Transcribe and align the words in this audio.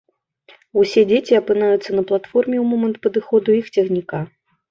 Усе 0.83 1.01
дзеці 1.09 1.33
апынаюцца 1.41 1.89
на 1.99 2.03
платформе 2.11 2.55
ў 2.59 2.65
момант 2.71 2.97
падыходу 3.05 3.49
іх 3.59 3.65
цягніка. 3.77 4.19